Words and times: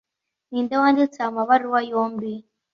Ninde 0.49 0.75
wanditse 0.81 1.17
aya 1.19 1.35
mabaruwa 1.37 1.79
yombi 1.91 2.31